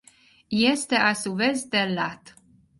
Y 0.49 0.65
este 0.65 0.95
a 0.97 1.13
su 1.13 1.35
vez 1.35 1.69
del 1.69 1.93
lat. 1.93 2.31